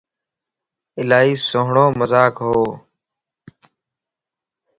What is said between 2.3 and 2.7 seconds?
ھو